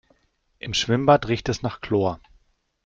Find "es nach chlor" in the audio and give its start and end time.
1.47-2.19